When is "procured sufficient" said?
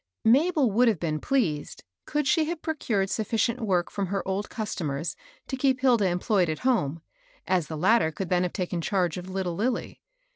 2.63-3.61